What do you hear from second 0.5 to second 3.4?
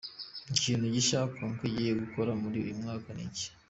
Ikintu gishya Konka igiye gukora muri uyu mwaka ni